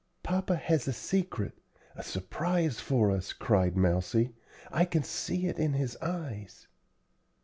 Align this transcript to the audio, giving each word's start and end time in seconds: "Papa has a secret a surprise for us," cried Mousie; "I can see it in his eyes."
"Papa 0.23 0.55
has 0.55 0.87
a 0.87 0.93
secret 0.93 1.59
a 1.95 2.01
surprise 2.01 2.79
for 2.79 3.11
us," 3.11 3.33
cried 3.33 3.77
Mousie; 3.77 4.33
"I 4.71 4.83
can 4.83 5.03
see 5.03 5.45
it 5.45 5.59
in 5.59 5.73
his 5.73 5.95
eyes." 5.97 6.67